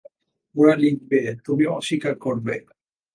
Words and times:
ওরা 0.55 0.73
লিখবে, 0.75 1.19
তুমি 1.45 1.63
অস্বীকার 1.69 2.15
করবে। 2.15 2.55